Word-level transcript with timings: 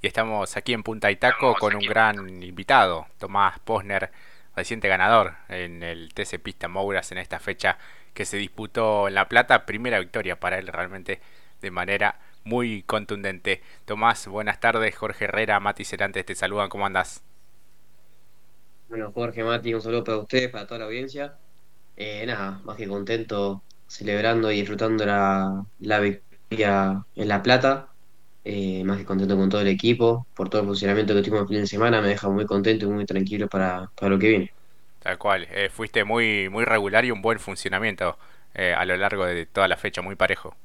y 0.00 0.06
estamos 0.06 0.56
aquí 0.56 0.72
en 0.74 0.82
Punta 0.82 1.10
Itaco 1.10 1.54
con 1.54 1.74
un 1.74 1.82
gran 1.84 2.42
invitado, 2.42 3.06
Tomás 3.18 3.58
Posner, 3.60 4.10
reciente 4.54 4.88
ganador 4.88 5.34
en 5.48 5.82
el 5.82 6.14
TC 6.14 6.38
Pista 6.40 6.68
Mouras 6.68 7.10
en 7.12 7.18
esta 7.18 7.40
fecha 7.40 7.78
que 8.14 8.24
se 8.24 8.36
disputó 8.36 9.08
en 9.08 9.14
La 9.14 9.28
Plata. 9.28 9.66
Primera 9.66 9.98
victoria 10.00 10.38
para 10.38 10.58
él 10.58 10.68
realmente 10.68 11.20
de 11.60 11.70
manera 11.70 12.18
muy 12.44 12.82
contundente. 12.84 13.62
Tomás, 13.84 14.26
buenas 14.28 14.60
tardes. 14.60 14.94
Jorge 14.96 15.24
Herrera, 15.24 15.60
Mati 15.60 15.84
Cerantes 15.84 16.26
te 16.26 16.34
saludan. 16.34 16.68
¿Cómo 16.68 16.86
andas? 16.86 17.22
Bueno, 18.88 19.12
Jorge, 19.12 19.44
Mati, 19.44 19.74
un 19.74 19.82
saludo 19.82 20.04
para 20.04 20.18
ustedes, 20.18 20.50
para 20.50 20.66
toda 20.66 20.80
la 20.80 20.86
audiencia. 20.86 21.38
Eh, 21.96 22.24
nada, 22.26 22.60
más 22.64 22.76
que 22.76 22.88
contento, 22.88 23.62
celebrando 23.86 24.50
y 24.52 24.56
disfrutando 24.60 25.04
la, 25.06 25.66
la 25.80 26.00
victoria 26.00 27.04
en 27.14 27.28
La 27.28 27.42
Plata. 27.42 27.88
Eh, 28.50 28.82
más 28.84 28.98
que 28.98 29.04
contento 29.04 29.36
con 29.36 29.50
todo 29.50 29.60
el 29.60 29.68
equipo, 29.68 30.26
por 30.34 30.48
todo 30.48 30.62
el 30.62 30.66
funcionamiento 30.68 31.14
que 31.14 31.20
tuvimos 31.22 31.42
el 31.42 31.48
fin 31.48 31.60
de 31.60 31.66
semana, 31.66 32.00
me 32.00 32.08
deja 32.08 32.28
muy 32.30 32.46
contento 32.46 32.86
y 32.86 32.88
muy 32.88 33.04
tranquilo 33.06 33.46
para, 33.48 33.90
para 33.94 34.10
lo 34.10 34.18
que 34.18 34.28
viene. 34.28 34.50
Tal 35.00 35.18
cual, 35.18 35.46
eh, 35.50 35.70
fuiste 35.70 36.04
muy, 36.04 36.48
muy 36.48 36.64
regular 36.64 37.04
y 37.04 37.10
un 37.10 37.22
buen 37.22 37.38
funcionamiento 37.40 38.18
eh, 38.54 38.74
a 38.76 38.84
lo 38.84 38.96
largo 38.96 39.24
de 39.26 39.46
toda 39.46 39.68
la 39.68 39.76
fecha, 39.76 40.02
muy 40.02 40.16
parejo. 40.16 40.56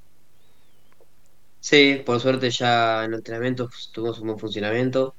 Sí, 1.60 2.02
por 2.06 2.20
suerte 2.20 2.50
ya 2.52 3.06
en 3.06 3.12
el 3.14 3.20
entrenamiento 3.20 3.70
tuvimos 3.94 4.20
un 4.20 4.28
buen 4.28 4.40
funcionamiento. 4.40 5.18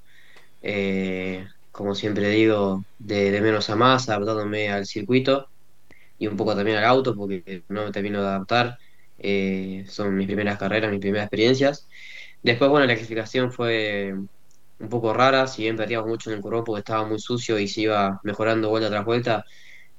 Eh, 0.63 1.47
como 1.73 1.95
siempre 1.95 2.29
digo, 2.31 2.87
de, 2.99 3.31
de 3.33 3.41
menos 3.43 3.71
a 3.71 3.77
más, 3.77 4.09
adaptándome 4.09 4.71
al 4.71 4.87
circuito 4.87 5.49
y 6.19 6.27
un 6.29 6.37
poco 6.37 6.57
también 6.57 6.79
al 6.79 6.85
auto, 6.87 7.15
porque 7.17 7.65
no 7.69 7.85
me 7.87 7.93
termino 7.93 8.23
de 8.23 8.29
adaptar. 8.29 8.79
Son 9.89 10.17
mis 10.17 10.27
primeras 10.27 10.59
carreras, 10.59 10.91
mis 10.91 11.01
primeras 11.01 11.27
experiencias. 11.27 11.89
Después, 12.45 12.71
bueno, 12.71 12.87
la 12.87 12.95
clasificación 12.95 13.51
fue 13.51 14.13
un 14.79 14.89
poco 14.91 15.15
rara, 15.15 15.47
si 15.47 15.63
bien 15.63 15.77
perdíamos 15.77 16.07
mucho 16.09 16.31
en 16.31 16.37
el 16.37 16.43
curvón 16.43 16.63
porque 16.65 16.81
estaba 16.81 17.07
muy 17.07 17.19
sucio 17.19 17.59
y 17.59 17.67
se 17.67 17.83
iba 17.83 18.21
mejorando 18.23 18.69
vuelta 18.69 18.91
tras 18.91 19.05
vuelta, 19.05 19.45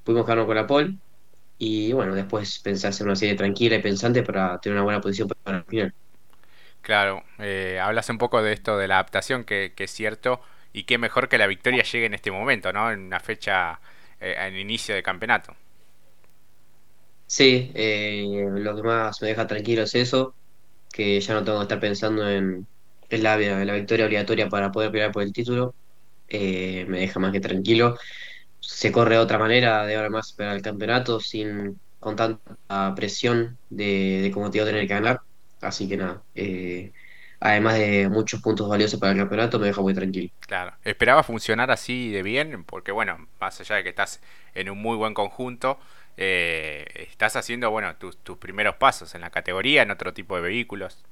pudimos 0.03 0.25
quedarnos 0.25 0.45
con 0.45 0.55
la 0.55 0.67
pole. 0.67 0.97
Y 1.57 1.91
bueno, 1.93 2.13
después 2.13 2.59
pensé 2.63 2.87
hacer 2.87 3.07
una 3.07 3.15
serie 3.15 3.35
tranquila 3.35 3.77
y 3.77 3.81
pensante 3.81 4.21
para 4.21 4.59
tener 4.59 4.75
una 4.75 4.83
buena 4.83 5.01
posición 5.01 5.27
para 5.43 5.57
el 5.57 5.65
final. 5.65 5.93
Claro, 6.81 7.23
eh, 7.39 7.79
hablas 7.81 8.09
un 8.09 8.19
poco 8.19 8.43
de 8.43 8.53
esto 8.53 8.77
de 8.77 8.87
la 8.87 8.95
adaptación, 8.95 9.43
que, 9.43 9.73
que, 9.75 9.85
es 9.85 9.91
cierto, 9.91 10.39
y 10.71 10.83
qué 10.83 10.99
mejor 10.99 11.29
que 11.29 11.39
la 11.39 11.47
victoria 11.47 11.83
llegue 11.83 12.05
en 12.05 12.13
este 12.13 12.29
momento, 12.29 12.71
¿no? 12.73 12.91
En 12.91 12.99
una 12.99 13.19
fecha, 13.19 13.79
eh, 14.19 14.35
en 14.37 14.55
inicio 14.55 14.93
de 14.93 15.01
campeonato. 15.01 15.55
Sí, 17.27 17.71
eh, 17.73 18.47
lo 18.51 18.75
que 18.75 18.83
más 18.83 19.21
me 19.21 19.29
deja 19.29 19.47
tranquilo 19.47 19.83
es 19.83 19.95
eso, 19.95 20.35
que 20.95 21.19
ya 21.19 21.33
no 21.33 21.43
tengo 21.43 21.57
que 21.57 21.63
estar 21.63 21.79
pensando 21.81 22.29
en, 22.29 22.65
la, 23.09 23.37
la 23.37 23.73
victoria 23.73 24.05
obligatoria 24.05 24.47
para 24.47 24.71
poder 24.71 24.91
pelear 24.91 25.11
por 25.11 25.23
el 25.23 25.33
título. 25.33 25.75
Eh, 26.29 26.85
me 26.87 27.01
deja 27.01 27.19
más 27.19 27.33
que 27.33 27.41
tranquilo. 27.41 27.97
Se 28.61 28.93
corre 28.93 29.15
de 29.15 29.21
otra 29.21 29.37
manera 29.37 29.85
de 29.85 29.97
ahora 29.97 30.09
más 30.09 30.31
para 30.31 30.55
el 30.55 30.61
campeonato, 30.61 31.19
sin 31.19 31.77
con 31.99 32.15
tanta 32.15 32.95
presión 32.95 33.57
de, 33.69 34.21
de 34.21 34.31
cómo 34.31 34.49
te 34.49 34.59
iba 34.59 34.63
a 34.63 34.69
tener 34.69 34.87
que 34.87 34.93
ganar. 34.93 35.19
Así 35.59 35.89
que 35.89 35.97
nada, 35.97 36.23
eh, 36.33 36.93
además 37.41 37.77
de 37.77 38.07
muchos 38.07 38.41
puntos 38.41 38.69
valiosos 38.69 38.97
para 38.97 39.11
el 39.11 39.17
campeonato, 39.17 39.59
me 39.59 39.67
deja 39.67 39.81
muy 39.81 39.93
tranquilo. 39.93 40.29
Claro, 40.47 40.75
esperaba 40.85 41.23
funcionar 41.23 41.71
así 41.71 42.09
de 42.11 42.23
bien, 42.23 42.63
porque 42.63 42.93
bueno, 42.93 43.27
más 43.41 43.59
allá 43.59 43.75
de 43.75 43.83
que 43.83 43.89
estás 43.89 44.21
en 44.53 44.69
un 44.69 44.77
muy 44.77 44.95
buen 44.95 45.13
conjunto, 45.13 45.77
eh, 46.17 46.85
estás 47.09 47.35
haciendo 47.35 47.71
bueno 47.71 47.95
tus, 47.97 48.17
tus 48.23 48.37
primeros 48.37 48.75
pasos 48.75 49.15
en 49.15 49.21
la 49.21 49.31
categoría, 49.31 49.83
en 49.83 49.91
otro 49.91 50.13
tipo 50.13 50.35
de 50.35 50.41
vehículos. 50.43 51.05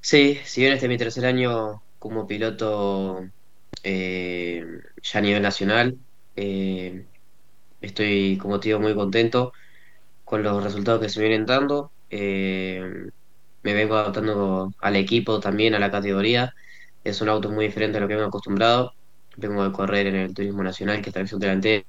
Sí, 0.00 0.40
si 0.44 0.62
bien 0.62 0.72
este 0.72 0.86
es 0.86 0.90
mi 0.90 0.96
tercer 0.98 1.26
año 1.26 1.82
como 1.98 2.26
piloto 2.26 3.20
eh, 3.82 4.64
ya 5.02 5.18
a 5.18 5.22
nivel 5.22 5.42
nacional, 5.42 5.98
eh, 6.36 7.06
estoy, 7.80 8.38
como 8.38 8.60
te 8.60 8.68
digo, 8.70 8.80
muy 8.80 8.94
contento 8.94 9.52
con 10.24 10.42
los 10.42 10.62
resultados 10.64 11.00
que 11.02 11.08
se 11.10 11.20
vienen 11.20 11.46
dando. 11.46 11.92
Eh, 12.10 12.82
me 13.62 13.74
vengo 13.74 13.96
adaptando 13.96 14.72
al 14.80 14.96
equipo 14.96 15.40
también, 15.40 15.74
a 15.74 15.78
la 15.80 15.90
categoría. 15.90 16.54
Es 17.04 17.20
un 17.22 17.28
auto 17.30 17.50
muy 17.50 17.66
diferente 17.66 17.98
a 17.98 18.00
lo 18.02 18.08
que 18.08 18.14
vengo 18.16 18.28
acostumbrado. 18.28 18.94
Vengo 19.36 19.64
de 19.64 19.72
correr 19.72 20.08
en 20.08 20.16
el 20.16 20.34
Turismo 20.34 20.62
Nacional, 20.62 21.02
que 21.02 21.10
es 21.10 21.14
tracción 21.14 21.40
delantera. 21.40 21.84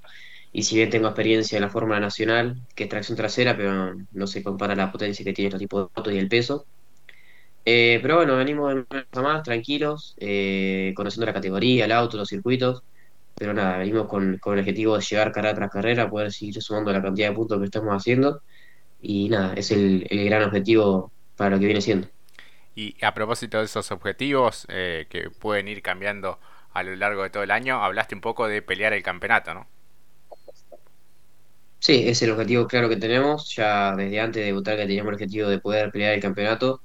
Y 0.54 0.64
si 0.64 0.76
bien 0.76 0.90
tengo 0.90 1.08
experiencia 1.08 1.58
en 1.58 1.62
la 1.64 1.70
Fórmula 1.70 2.00
Nacional, 2.00 2.62
que 2.76 2.84
es 2.84 2.90
tracción 2.90 3.18
trasera, 3.18 3.56
pero 3.56 3.96
no 4.12 4.28
se 4.28 4.44
compara 4.44 4.76
la 4.76 4.92
potencia 4.92 5.24
que 5.24 5.34
tiene 5.34 5.48
este 5.50 5.60
tipo 5.60 5.80
de 5.80 5.90
autos 5.96 6.14
y 6.14 6.18
el 6.18 6.28
peso. 6.28 6.66
Eh, 7.66 8.00
pero 8.02 8.18
bueno, 8.18 8.36
venimos 8.38 8.74
de 8.74 9.22
más, 9.22 9.44
tranquilos, 9.44 10.16
eh, 10.20 10.94
conociendo 10.96 11.26
la 11.26 11.34
categoría, 11.34 11.86
el 11.86 11.92
auto, 11.92 12.18
los 12.18 12.30
circuitos. 12.30 12.84
Pero 13.36 13.54
nada, 13.54 13.78
venimos 13.78 14.08
con, 14.08 14.38
con 14.40 14.54
el 14.54 14.60
objetivo 14.60 14.98
de 14.98 15.04
llegar 15.04 15.32
carrera 15.32 15.56
tras 15.56 15.72
carrera, 15.72 16.10
poder 16.10 16.32
seguir 16.32 16.62
sumando 16.62 16.92
la 16.92 17.02
cantidad 17.02 17.30
de 17.30 17.36
puntos 17.36 17.60
que 17.60 17.66
estamos 17.66 17.96
haciendo. 17.96 18.42
Y 19.02 19.30
nada, 19.30 19.54
es 19.56 19.72
el, 19.72 20.06
el 20.10 20.26
gran 20.26 20.44
objetivo 20.44 21.12
para 21.36 21.52
lo 21.52 21.60
que 21.60 21.66
viene 21.66 21.82
siendo. 21.82 22.08
Y 22.76 22.96
a 23.04 23.14
propósito 23.14 23.60
de 23.60 23.66
esos 23.66 23.92
objetivos 23.92 24.66
eh, 24.70 25.08
que 25.10 25.30
pueden 25.30 25.68
ir 25.68 25.82
cambiando 25.82 26.40
a 26.74 26.84
lo 26.84 26.96
largo 26.96 27.24
de 27.24 27.30
todo 27.30 27.44
el 27.44 27.52
año, 27.52 27.84
hablaste 27.84 28.16
un 28.16 28.22
poco 28.22 28.48
de 28.48 28.62
pelear 28.62 28.94
el 28.94 29.04
campeonato, 29.04 29.54
¿no? 29.54 29.68
Sí, 31.82 32.04
es 32.08 32.22
el 32.22 32.30
objetivo 32.30 32.68
claro 32.68 32.88
que 32.90 32.96
tenemos. 32.96 33.56
Ya 33.56 33.96
desde 33.96 34.20
antes 34.20 34.42
de 34.42 34.46
debutar 34.46 34.78
que 34.78 34.84
teníamos 34.84 35.10
el 35.10 35.16
objetivo 35.16 35.50
de 35.50 35.58
poder 35.58 35.92
pelear 35.92 36.14
el 36.14 36.22
campeonato. 36.22 36.80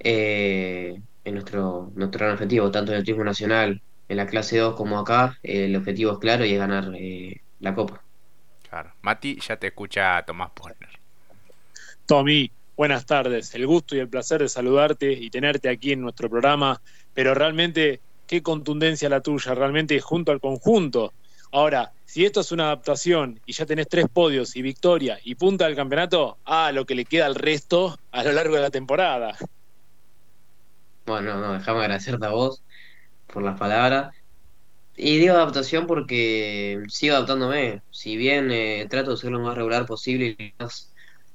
Eh, 0.00 1.00
en 1.24 1.34
nuestro, 1.34 1.92
nuestro 1.94 2.18
gran 2.18 2.32
objetivo, 2.32 2.70
tanto 2.72 2.90
en 2.90 2.98
el 2.98 3.04
turismo 3.04 3.24
nacional, 3.24 3.80
en 4.08 4.16
la 4.16 4.26
clase 4.26 4.58
2 4.58 4.74
como 4.74 4.98
acá, 4.98 5.38
eh, 5.44 5.66
el 5.66 5.76
objetivo 5.76 6.12
es 6.12 6.18
claro 6.18 6.44
y 6.44 6.52
es 6.52 6.58
ganar 6.58 6.90
eh, 6.96 7.40
la 7.60 7.72
copa. 7.72 8.02
Claro. 8.68 8.92
Mati, 9.02 9.38
ya 9.40 9.56
te 9.56 9.68
escucha 9.68 10.20
Tomás 10.26 10.50
Porner. 10.50 10.90
Tommy, 12.04 12.50
buenas 12.76 13.06
tardes. 13.06 13.54
El 13.54 13.64
gusto 13.68 13.94
y 13.94 14.00
el 14.00 14.08
placer 14.08 14.42
de 14.42 14.48
saludarte 14.48 15.12
y 15.12 15.30
tenerte 15.30 15.68
aquí 15.68 15.92
en 15.92 16.00
nuestro 16.00 16.28
programa, 16.28 16.80
pero 17.14 17.32
realmente 17.32 18.00
qué 18.26 18.42
contundencia 18.42 19.08
la 19.08 19.20
tuya, 19.20 19.54
realmente 19.54 20.00
junto 20.00 20.32
al 20.32 20.40
conjunto. 20.40 21.12
Ahora, 21.52 21.92
si 22.04 22.24
esto 22.24 22.40
es 22.40 22.52
una 22.52 22.64
adaptación 22.64 23.40
y 23.46 23.52
ya 23.52 23.66
tenés 23.66 23.88
tres 23.88 24.06
podios 24.12 24.56
y 24.56 24.62
victoria 24.62 25.18
y 25.22 25.34
punta 25.34 25.66
del 25.66 25.76
campeonato, 25.76 26.38
ah, 26.44 26.72
lo 26.72 26.84
que 26.84 26.94
le 26.94 27.04
queda 27.04 27.26
al 27.26 27.34
resto 27.34 27.98
a 28.12 28.24
lo 28.24 28.32
largo 28.32 28.56
de 28.56 28.62
la 28.62 28.70
temporada. 28.70 29.36
Bueno, 31.06 31.40
no, 31.40 31.52
déjame 31.52 31.80
agradecerte 31.80 32.26
a 32.26 32.30
vos 32.30 32.62
por 33.26 33.42
las 33.42 33.58
palabras. 33.58 34.14
Y 34.96 35.18
digo 35.18 35.34
adaptación 35.34 35.86
porque 35.86 36.82
sigo 36.88 37.14
adaptándome. 37.16 37.82
Si 37.90 38.16
bien 38.16 38.50
eh, 38.50 38.86
trato 38.88 39.10
de 39.12 39.16
ser 39.18 39.30
lo 39.30 39.40
más 39.40 39.54
regular 39.54 39.86
posible 39.86 40.36
y 40.38 40.54
más 40.58 40.92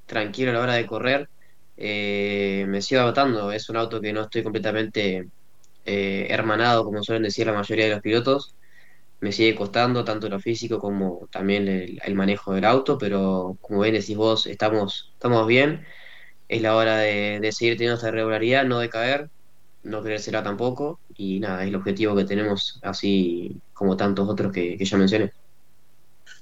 tranquilo 0.08 0.52
a 0.52 0.54
la 0.56 0.62
hora 0.62 0.74
de 0.74 0.88
correr, 0.88 1.30
eh, 1.78 2.66
me 2.68 2.82
sigo 2.82 3.02
adaptando. 3.02 3.52
Es 3.52 3.70
un 3.70 3.78
auto 3.78 4.02
que 4.02 4.14
no 4.14 4.24
estoy 4.24 4.44
completamente 4.44 5.30
eh, 5.86 6.28
hermanado, 6.30 6.84
como 6.84 7.04
suelen 7.04 7.24
decir 7.24 7.46
la 7.46 7.54
mayoría 7.54 7.86
de 7.86 7.92
los 7.92 8.02
pilotos. 8.02 8.56
Me 9.22 9.32
sigue 9.32 9.56
costando 9.56 10.04
tanto 10.04 10.30
lo 10.30 10.40
físico 10.40 10.80
como 10.80 11.28
también 11.32 11.68
el, 11.68 12.16
manejo 12.16 12.54
del 12.54 12.66
auto, 12.66 12.98
pero 12.98 13.58
como 13.62 13.82
bien 13.82 13.96
decís 13.96 14.18
vos, 14.18 14.48
estamos, 14.48 15.12
estamos 15.14 15.48
bien. 15.48 15.86
Es 16.48 16.62
la 16.62 16.76
hora 16.76 16.98
de, 16.98 17.50
seguir 17.54 17.76
teniendo 17.78 17.98
esta 17.98 18.12
regularidad, 18.12 18.66
no 18.66 18.80
de 18.80 18.90
caer 18.90 19.30
no 19.84 20.04
creérsela 20.04 20.44
tampoco, 20.44 21.00
y 21.16 21.40
nada, 21.40 21.64
es 21.64 21.70
el 21.70 21.76
objetivo 21.76 22.16
que 22.16 22.26
tenemos, 22.26 22.80
así 22.84 23.60
como 23.74 23.98
tantos 23.98 24.30
otros 24.30 24.52
que, 24.52 24.78
que 24.78 24.86
ya 24.86 24.98
mencioné. 24.98 25.32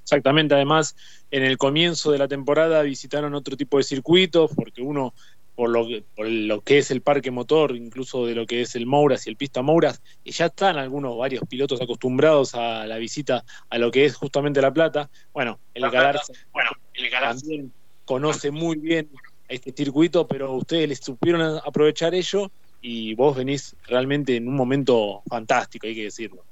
Exactamente, 0.02 0.54
además, 0.54 0.94
en 1.30 1.44
el 1.44 1.56
comienzo 1.56 2.10
de 2.10 2.18
la 2.18 2.28
temporada 2.28 2.82
visitaron 2.82 3.34
otro 3.34 3.56
tipo 3.56 3.78
de 3.78 3.84
circuitos, 3.84 4.50
porque 4.54 4.82
uno, 4.82 5.14
por 5.60 5.68
lo, 5.68 5.86
que, 5.86 6.02
por 6.16 6.26
lo 6.26 6.62
que 6.62 6.78
es 6.78 6.90
el 6.90 7.02
parque 7.02 7.30
motor, 7.30 7.76
incluso 7.76 8.24
de 8.24 8.34
lo 8.34 8.46
que 8.46 8.62
es 8.62 8.74
el 8.76 8.86
Mouras 8.86 9.26
y 9.26 9.28
el 9.28 9.36
Pista 9.36 9.60
Mouras, 9.60 10.00
y 10.24 10.30
ya 10.30 10.46
están 10.46 10.78
algunos, 10.78 11.18
varios 11.18 11.44
pilotos 11.46 11.82
acostumbrados 11.82 12.54
a 12.54 12.86
la 12.86 12.96
visita 12.96 13.44
a 13.68 13.76
lo 13.76 13.90
que 13.90 14.06
es 14.06 14.16
justamente 14.16 14.62
La 14.62 14.72
Plata. 14.72 15.10
Bueno, 15.34 15.60
el 15.74 15.82
Galarza, 15.90 16.32
bueno, 16.50 16.70
el 16.94 17.10
Galarza 17.10 17.40
también 17.40 17.74
conoce 18.06 18.50
muy 18.50 18.78
bien 18.78 19.10
este 19.48 19.70
circuito, 19.76 20.26
pero 20.26 20.50
ustedes 20.54 20.88
les 20.88 21.00
supieron 21.00 21.60
aprovechar 21.62 22.14
ello 22.14 22.50
y 22.80 23.14
vos 23.14 23.36
venís 23.36 23.76
realmente 23.86 24.36
en 24.36 24.48
un 24.48 24.56
momento 24.56 25.22
fantástico, 25.28 25.86
hay 25.86 25.94
que 25.94 26.04
decirlo. 26.04 26.42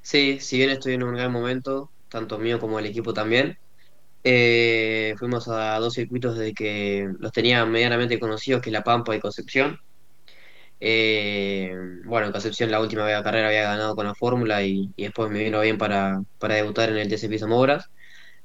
Sí, 0.00 0.38
si 0.38 0.58
bien 0.58 0.70
estoy 0.70 0.94
en 0.94 1.02
un 1.02 1.16
gran 1.16 1.32
momento, 1.32 1.90
tanto 2.08 2.38
mío 2.38 2.60
como 2.60 2.78
el 2.78 2.86
equipo 2.86 3.12
también, 3.12 3.58
eh, 4.24 5.14
fuimos 5.18 5.48
a 5.48 5.78
dos 5.78 5.94
circuitos 5.94 6.36
de 6.38 6.54
que 6.54 7.08
los 7.18 7.32
tenía 7.32 7.64
medianamente 7.66 8.18
conocidos, 8.20 8.62
que 8.62 8.70
es 8.70 8.72
La 8.72 8.84
Pampa 8.84 9.14
y 9.16 9.20
Concepción. 9.20 9.78
Eh, 10.80 11.74
bueno, 12.04 12.26
en 12.26 12.32
Concepción 12.32 12.70
la 12.70 12.80
última 12.80 13.06
carrera 13.22 13.48
había 13.48 13.62
ganado 13.64 13.96
con 13.96 14.06
la 14.06 14.14
Fórmula 14.14 14.62
y, 14.62 14.90
y, 14.96 15.04
después 15.04 15.30
me 15.30 15.40
vino 15.42 15.60
bien 15.60 15.78
para, 15.78 16.22
para 16.38 16.54
debutar 16.54 16.88
en 16.90 16.98
el 16.98 17.08
TC 17.08 17.28
Pisa 17.28 17.46
Mouras. 17.46 17.90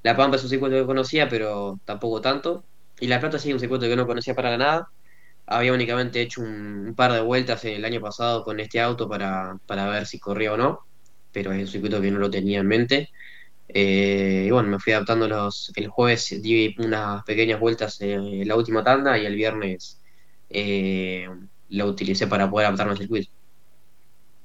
La 0.03 0.15
Pampa 0.17 0.37
es 0.37 0.43
un 0.43 0.49
circuito 0.49 0.75
que 0.75 0.85
conocía, 0.85 1.29
pero 1.29 1.79
tampoco 1.85 2.21
tanto. 2.21 2.63
Y 2.99 3.07
La 3.07 3.19
Plata 3.19 3.39
sí, 3.39 3.53
un 3.53 3.59
circuito 3.59 3.87
que 3.87 3.95
no 3.95 4.07
conocía 4.07 4.35
para 4.35 4.57
nada 4.57 4.89
había 5.45 5.73
únicamente 5.73 6.21
hecho 6.21 6.41
un, 6.41 6.93
par 6.95 7.11
de 7.13 7.21
vueltas 7.21 7.63
el 7.65 7.85
año 7.85 8.01
pasado 8.01 8.43
con 8.43 8.59
este 8.59 8.79
auto 8.79 9.09
para, 9.09 9.57
para 9.65 9.87
ver 9.89 10.05
si 10.05 10.19
corría 10.19 10.53
o 10.53 10.57
no, 10.57 10.81
pero 11.31 11.51
es 11.51 11.61
un 11.61 11.67
circuito 11.67 12.01
que 12.01 12.11
no 12.11 12.19
lo 12.19 12.29
tenía 12.29 12.59
en 12.59 12.67
mente. 12.67 13.09
Eh, 13.67 14.45
y 14.47 14.51
bueno, 14.51 14.69
me 14.69 14.79
fui 14.79 14.93
adaptando 14.93 15.27
los, 15.27 15.71
el 15.75 15.87
jueves, 15.87 16.41
di 16.41 16.75
unas 16.77 17.23
pequeñas 17.23 17.59
vueltas 17.59 17.99
en 18.01 18.47
la 18.47 18.55
última 18.55 18.83
tanda 18.83 19.17
y 19.17 19.25
el 19.25 19.35
viernes 19.35 19.99
eh, 20.49 21.27
lo 21.69 21.87
utilicé 21.87 22.27
para 22.27 22.49
poder 22.49 22.67
adaptarme 22.67 22.91
al 22.91 22.97
circuito. 22.97 23.31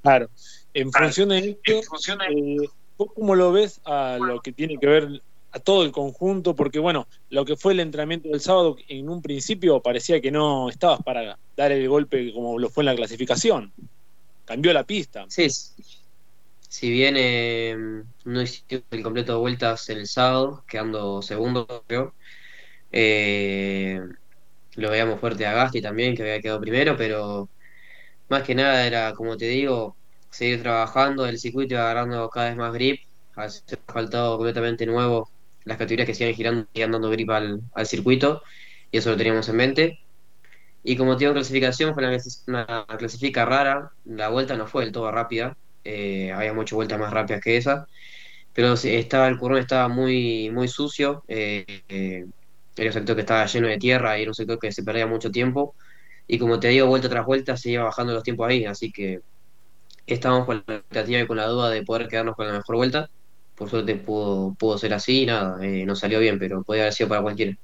Claro, 0.02 0.30
en 0.72 0.92
función 0.92 1.30
de 1.30 1.58
esto, 1.64 1.96
eh, 2.30 2.68
¿cómo 2.96 3.34
lo 3.34 3.52
ves 3.52 3.80
a 3.84 4.18
lo 4.18 4.40
que 4.40 4.52
tiene 4.52 4.78
que 4.78 4.86
ver 4.86 5.22
a 5.50 5.58
todo 5.58 5.82
el 5.84 5.92
conjunto? 5.92 6.54
Porque 6.54 6.78
bueno, 6.78 7.08
lo 7.30 7.44
que 7.44 7.56
fue 7.56 7.72
el 7.72 7.80
entrenamiento 7.80 8.28
del 8.28 8.40
sábado, 8.40 8.76
en 8.88 9.08
un 9.08 9.20
principio 9.20 9.82
parecía 9.82 10.20
que 10.20 10.30
no 10.30 10.70
estabas 10.70 11.02
para 11.02 11.38
dar 11.56 11.72
el 11.72 11.88
golpe 11.88 12.32
como 12.32 12.58
lo 12.58 12.70
fue 12.70 12.82
en 12.82 12.86
la 12.86 12.96
clasificación. 12.96 13.72
Cambió 14.44 14.72
la 14.72 14.84
pista. 14.84 15.26
Sí, 15.28 15.48
si 16.68 16.90
bien 16.90 17.14
eh, 17.16 17.76
no 18.24 18.42
hiciste 18.42 18.84
el 18.90 19.02
completo 19.02 19.32
de 19.34 19.38
vueltas 19.40 19.88
el 19.88 20.06
sábado, 20.06 20.64
quedando 20.68 21.22
segundo, 21.22 21.66
creo, 21.86 22.14
eh, 22.92 24.00
lo 24.76 24.90
veíamos 24.90 25.20
fuerte 25.20 25.46
a 25.46 25.52
Gasti 25.54 25.82
también, 25.82 26.16
que 26.16 26.22
había 26.22 26.40
quedado 26.40 26.60
primero, 26.60 26.96
pero 26.96 27.50
más 28.28 28.42
que 28.44 28.54
nada 28.54 28.86
era, 28.86 29.14
como 29.14 29.36
te 29.36 29.46
digo, 29.46 29.96
seguir 30.30 30.62
trabajando, 30.62 31.26
el 31.26 31.38
circuito 31.38 31.74
iba 31.74 31.84
agarrando 31.90 32.28
cada 32.30 32.48
vez 32.50 32.56
más 32.56 32.72
grip, 32.74 33.00
ha 33.36 33.48
faltado 33.88 34.36
completamente 34.36 34.86
nuevo 34.86 35.30
las 35.64 35.78
categorías 35.78 36.06
que 36.06 36.14
siguen 36.14 36.34
girando 36.34 36.68
y 36.72 36.80
dando 36.80 37.10
grip 37.10 37.30
al, 37.30 37.62
circuito, 37.86 38.42
y 38.90 38.98
eso 38.98 39.10
lo 39.10 39.16
teníamos 39.16 39.48
en 39.48 39.56
mente. 39.56 40.00
Y 40.84 40.96
como 40.96 41.16
te 41.16 41.24
digo, 41.24 41.34
clasificación 41.34 41.94
fue 41.94 42.04
una 42.46 42.86
clasifica 42.98 43.44
rara, 43.44 43.92
la 44.04 44.28
vuelta 44.30 44.56
no 44.56 44.66
fue 44.66 44.84
del 44.84 44.92
todo 44.92 45.10
rápida, 45.12 45.56
eh, 45.84 46.32
había 46.32 46.52
muchas 46.54 46.76
vueltas 46.76 46.98
más 46.98 47.12
rápidas 47.12 47.40
que 47.42 47.56
esa, 47.56 47.86
pero 48.52 48.74
estaba 48.74 49.28
el 49.28 49.38
currón 49.38 49.58
estaba 49.60 49.88
muy, 49.88 50.50
muy 50.50 50.68
sucio, 50.68 51.24
eh, 51.28 51.64
eh, 51.88 52.24
era 52.76 52.88
un 52.90 52.92
sector 52.94 53.16
que 53.16 53.22
estaba 53.22 53.46
lleno 53.46 53.68
de 53.68 53.78
tierra 53.78 54.18
y 54.18 54.22
era 54.22 54.30
un 54.30 54.34
sector 54.34 54.58
que 54.58 54.72
se 54.72 54.84
perdía 54.84 55.06
mucho 55.06 55.30
tiempo, 55.30 55.76
y 56.26 56.38
como 56.38 56.60
te 56.60 56.68
digo, 56.68 56.86
vuelta 56.88 57.08
tras 57.08 57.26
vuelta 57.26 57.56
se 57.56 57.70
iba 57.72 57.84
bajando 57.84 58.14
los 58.14 58.22
tiempos 58.22 58.48
ahí, 58.48 58.64
así 58.66 58.92
que 58.92 59.20
estábamos 60.06 60.46
con 60.46 60.64
la 60.66 60.76
expectativa 60.76 61.20
y 61.20 61.26
con 61.26 61.36
la 61.38 61.46
duda 61.46 61.70
de 61.70 61.82
poder 61.84 62.08
quedarnos 62.08 62.36
con 62.36 62.46
la 62.48 62.54
mejor 62.54 62.76
vuelta, 62.76 63.08
por 63.54 63.70
suerte 63.70 63.96
pudo, 63.96 64.54
pudo 64.56 64.78
ser 64.78 64.94
así, 64.94 65.26
nada, 65.26 65.58
no 65.60 65.96
salió 65.96 66.20
bien, 66.20 66.38
pero 66.38 66.62
podía 66.64 66.82
haber 66.84 66.94
sido 66.94 67.08
para 67.10 67.22
cualquiera. 67.22 67.54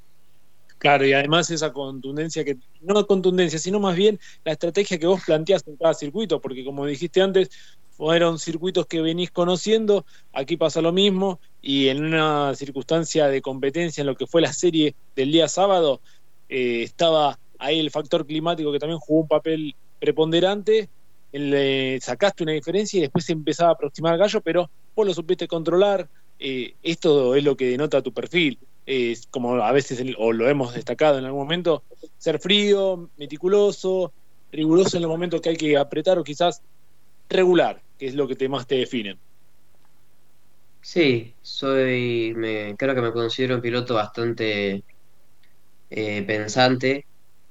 Claro, 0.84 1.06
y 1.06 1.14
además 1.14 1.48
esa 1.48 1.72
contundencia 1.72 2.44
que, 2.44 2.58
no 2.82 3.06
contundencia, 3.06 3.58
sino 3.58 3.80
más 3.80 3.96
bien 3.96 4.20
la 4.44 4.52
estrategia 4.52 4.98
que 4.98 5.06
vos 5.06 5.22
planteás 5.24 5.66
en 5.66 5.78
cada 5.78 5.94
circuito, 5.94 6.42
porque 6.42 6.62
como 6.62 6.84
dijiste 6.84 7.22
antes, 7.22 7.48
fueron 7.88 8.38
circuitos 8.38 8.84
que 8.86 9.00
venís 9.00 9.30
conociendo, 9.30 10.04
aquí 10.30 10.58
pasa 10.58 10.82
lo 10.82 10.92
mismo, 10.92 11.40
y 11.62 11.88
en 11.88 12.04
una 12.04 12.54
circunstancia 12.54 13.28
de 13.28 13.40
competencia 13.40 14.02
en 14.02 14.08
lo 14.08 14.14
que 14.14 14.26
fue 14.26 14.42
la 14.42 14.52
serie 14.52 14.94
del 15.16 15.32
día 15.32 15.48
sábado, 15.48 16.02
eh, 16.50 16.82
estaba 16.82 17.38
ahí 17.58 17.80
el 17.80 17.90
factor 17.90 18.26
climático 18.26 18.70
que 18.70 18.78
también 18.78 18.98
jugó 18.98 19.22
un 19.22 19.28
papel 19.28 19.74
preponderante, 19.98 20.90
sacaste 22.02 22.42
una 22.42 22.52
diferencia 22.52 22.98
y 22.98 23.00
después 23.00 23.24
se 23.24 23.32
empezaba 23.32 23.70
a 23.70 23.72
aproximar 23.72 24.18
Gallo, 24.18 24.42
pero 24.42 24.70
vos 24.94 25.06
lo 25.06 25.14
supiste 25.14 25.48
controlar, 25.48 26.10
eh, 26.38 26.74
esto 26.82 27.34
es 27.36 27.42
lo 27.42 27.56
que 27.56 27.70
denota 27.70 28.02
tu 28.02 28.12
perfil, 28.12 28.58
es 28.86 29.26
como 29.28 29.54
a 29.54 29.72
veces 29.72 30.02
o 30.18 30.32
lo 30.32 30.48
hemos 30.48 30.74
destacado 30.74 31.18
en 31.18 31.24
algún 31.24 31.42
momento, 31.42 31.84
ser 32.18 32.38
frío, 32.38 33.10
meticuloso, 33.16 34.14
riguroso 34.52 34.96
en 34.96 35.02
los 35.02 35.10
momentos 35.10 35.40
que 35.40 35.50
hay 35.50 35.56
que 35.56 35.76
apretar 35.76 36.18
o 36.18 36.24
quizás 36.24 36.62
regular, 37.28 37.82
que 37.98 38.06
es 38.06 38.14
lo 38.14 38.28
que 38.28 38.36
te, 38.36 38.48
más 38.48 38.66
te 38.66 38.76
define. 38.76 39.18
Sí, 40.82 41.34
soy, 41.40 42.34
me, 42.36 42.76
creo 42.76 42.94
que 42.94 43.00
me 43.00 43.12
considero 43.12 43.56
un 43.56 43.62
piloto 43.62 43.94
bastante 43.94 44.84
eh, 45.90 46.22
pensante. 46.24 47.06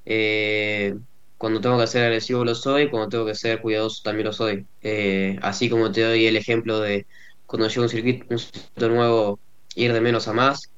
Eh, 0.06 0.94
cuando 1.38 1.62
tengo 1.62 1.79
que 1.79 1.88
ser 1.88 2.06
agresivo 2.06 2.45
lo 2.45 2.56
soy, 2.56 2.89
cuando 2.89 3.09
tengo 3.09 3.25
que 3.25 3.36
ser 3.36 3.62
cuidadoso 3.62 4.01
también 4.03 4.27
lo 4.27 4.33
soy. 4.33 4.68
Eh, 4.81 5.38
así 5.41 5.69
como 5.69 5.91
te 5.91 6.01
doy 6.01 6.25
el 6.27 6.38
ejemplo 6.38 6.79
de 6.79 7.07
cuando 7.45 7.68
llego 7.68 7.83
un 7.83 7.89
circuito, 7.89 8.25
un 8.29 8.39
circuito 8.39 8.89
nuevo, 8.89 9.41
ir 9.75 9.94
de 9.94 10.01
menos 10.01 10.27
a 10.27 10.33
más, 10.33 10.73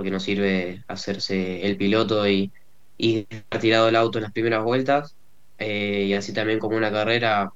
porque 0.00 0.10
no 0.10 0.20
sirve 0.20 0.82
hacerse 0.88 1.66
el 1.66 1.76
piloto 1.76 2.28
y, 2.28 2.52
y 2.96 3.24
tirado 3.60 3.88
el 3.88 3.96
auto 3.96 4.18
en 4.18 4.24
las 4.24 4.32
primeras 4.32 4.64
vueltas. 4.64 5.16
y 5.58 6.14
así 6.14 6.32
también 6.34 6.58
como 6.58 6.76
una 6.76 6.90
carrera 6.92 7.50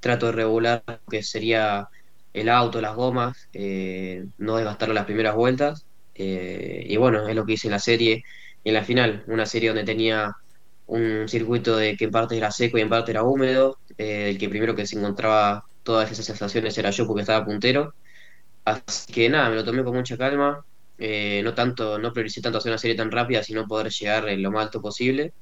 trato 0.00 0.26
de 0.26 0.32
regular 0.32 0.82
lo 0.86 0.98
que 1.10 1.22
sería 1.22 1.86
el 2.32 2.48
auto, 2.48 2.80
las 2.80 2.94
gomas, 2.96 3.48
eh, 3.52 4.24
no 4.38 4.56
desgastarlo 4.56 4.94
las 4.94 5.06
primeras 5.06 5.34
vueltas. 5.34 5.86
Eh, 6.14 6.84
y 6.86 6.96
bueno, 6.96 7.28
es 7.28 7.34
lo 7.34 7.44
que 7.46 7.54
hice 7.54 7.68
en 7.68 7.72
la 7.72 7.78
serie, 7.78 8.22
en 8.64 8.74
la 8.74 8.84
final, 8.84 9.24
una 9.28 9.46
serie 9.46 9.68
donde 9.70 9.84
tenía 9.84 10.32
un 10.86 11.28
circuito 11.28 11.76
de 11.76 11.96
que 11.96 12.04
en 12.06 12.10
parte 12.12 12.36
era 12.36 12.50
seco 12.50 12.78
y 12.78 12.82
en 12.82 12.88
parte 12.90 13.10
era 13.12 13.24
húmedo, 13.24 13.78
eh, 13.98 14.30
el 14.30 14.38
que 14.38 14.48
primero 14.48 14.74
que 14.76 14.86
se 14.86 14.98
encontraba 14.98 15.62
todas 15.82 16.10
esas 16.12 16.26
sensaciones 16.26 16.76
era 16.78 16.90
yo 16.90 17.06
porque 17.06 17.22
estaba 17.22 17.44
puntero. 17.44 17.94
Así 18.64 19.12
que 19.12 19.28
nada, 19.28 19.50
me 19.50 19.56
lo 19.56 19.64
tomé 19.64 19.84
con 19.84 19.94
mucha 19.96 20.16
calma, 20.16 20.62
no 20.98 21.54
tanto, 21.54 21.98
no 21.98 22.12
prioricé 22.12 22.40
tanto 22.40 22.58
hacer 22.58 22.72
una 22.72 22.78
serie 22.78 22.96
tan 22.96 23.10
rápida, 23.10 23.42
sino 23.42 23.66
poder 23.66 23.90
llegar 23.90 24.24
lo 24.38 24.50
más 24.50 24.66
alto 24.66 24.80
posible. 24.80 25.32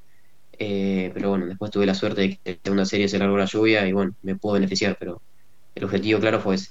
Eh, 0.59 1.11
pero 1.15 1.31
bueno, 1.31 1.47
después 1.47 1.71
tuve 1.71 1.87
la 1.87 1.95
suerte 1.95 2.21
de 2.21 2.31
que 2.31 2.41
la 2.53 2.59
segunda 2.63 2.85
serie 2.85 3.09
se 3.09 3.19
largó 3.19 3.37
la 3.37 3.47
lluvia 3.47 3.87
y 3.87 3.93
bueno, 3.93 4.15
me 4.23 4.37
pudo 4.37 4.55
beneficiar, 4.55 4.97
pero 4.99 5.21
el 5.75 5.85
objetivo 5.85 6.21
claro 6.21 6.41
fue 6.41 6.57
ese. 6.57 6.71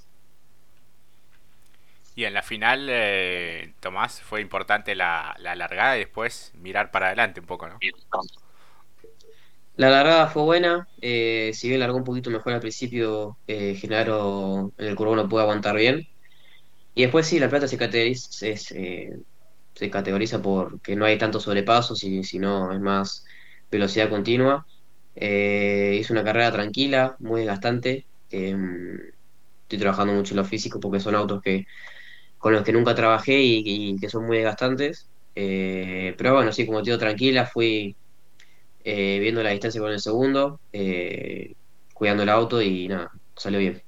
Y 2.15 2.25
en 2.25 2.33
la 2.33 2.44
final, 2.44 2.88
eh, 2.89 3.74
Tomás, 3.80 4.21
fue 4.21 4.39
importante 4.41 4.95
la, 4.95 5.35
la 5.39 5.56
largada 5.56 5.95
y 5.97 6.00
después 6.00 6.51
mirar 6.56 6.91
para 6.91 7.07
adelante 7.07 7.39
un 7.39 7.47
poco, 7.47 7.68
¿no? 7.68 7.80
La 9.75 9.89
largada 9.89 10.27
fue 10.27 10.44
buena, 10.44 10.88
eh, 11.01 11.50
si 11.53 11.68
bien 11.68 11.80
largó 11.80 11.97
un 11.97 12.03
poquito 12.03 12.30
mejor 12.30 12.53
al 12.53 12.59
principio, 12.59 13.39
eh, 13.47 13.74
Genaro 13.75 14.71
en 14.77 14.85
el 14.85 14.95
curvo 14.95 15.15
no 15.15 15.27
pudo 15.27 15.41
aguantar 15.41 15.75
bien. 15.75 16.07
Y 16.95 17.04
después 17.04 17.28
sí, 17.28 17.40
la 17.40 17.50
plata 17.50 17.68
se 17.68 17.78
categoriza, 17.78 18.30
se 19.74 19.90
categoriza 19.90 20.42
porque 20.42 20.95
no 20.95 21.06
hay 21.06 21.18
tanto 21.18 21.40
sobrepasos, 21.40 22.00
sino 22.00 22.72
es 22.72 22.80
más 22.80 23.25
velocidad 23.72 24.10
continua. 24.10 24.66
Eh, 25.16 25.98
hice 26.00 26.13
una 26.13 26.24
carrera 26.24 26.51
tranquila, 26.51 27.16
muy 27.19 27.42
desgastante. 27.42 28.07
Em, 28.30 29.00
estoy 29.64 29.80
trabajando 29.80 30.14
mucho 30.14 30.33
en 30.33 30.38
lo 30.38 30.45
físico 30.45 30.80
porque 30.80 31.00
son 31.00 31.16
autos 31.16 31.42
que 31.42 31.66
con 32.38 32.54
los 32.54 32.64
que 32.64 32.73
nunca 32.73 32.95
trabajé 32.95 33.42
y, 33.42 33.97
que 34.00 34.09
son 34.09 34.26
muy 34.26 34.38
desgastantes. 34.38 35.09
Eh, 35.35 36.16
pero 36.18 36.35
bueno, 36.35 36.52
sí, 36.52 36.66
como 36.66 36.81
te 36.83 36.92
digo, 36.92 37.00
tranquila, 37.00 37.45
fui 37.47 37.97
eh, 38.83 39.19
viendo 39.19 39.44
la 39.44 39.52
distancia 39.52 39.81
con 39.81 39.92
el 39.92 40.00
segundo, 40.02 40.62
cuidando 41.94 42.23
el 42.23 42.30
auto 42.30 42.62
y 42.62 42.88
nada, 42.88 43.09
salió 43.35 43.59
bien. 43.59 43.83